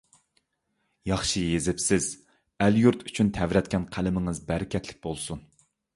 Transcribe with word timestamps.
ياخشى 1.09 1.43
يېزىپسىز. 1.49 2.07
ئەل-يۇرت 2.65 3.03
ئۈچۈن 3.11 3.29
تەۋرەتكەن 3.39 3.87
قەلىمىڭىز 3.97 4.41
بەرىكەتلىك 4.49 5.03
بولسۇن! 5.05 5.45